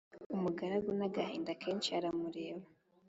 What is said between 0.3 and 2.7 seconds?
umugaragu n'agahinda kenshi aramureba,